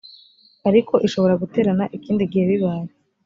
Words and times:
ariko 0.69 0.93
ishobora 1.07 1.39
guterana 1.43 1.85
ikindi 1.97 2.23
gihe 2.31 2.45
bibaye 2.51 2.87